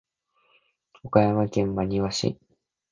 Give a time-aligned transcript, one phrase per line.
[1.03, 2.35] 岡山県真庭市